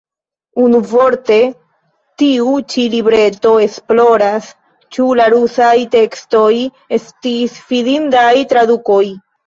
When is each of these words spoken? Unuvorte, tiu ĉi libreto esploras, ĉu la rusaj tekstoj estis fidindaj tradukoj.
Unuvorte, 0.61 1.37
tiu 2.21 2.55
ĉi 2.73 2.87
libreto 2.95 3.53
esploras, 3.67 4.49
ĉu 4.97 5.13
la 5.23 5.31
rusaj 5.37 5.73
tekstoj 6.01 6.53
estis 7.03 7.65
fidindaj 7.73 8.31
tradukoj. 8.55 9.03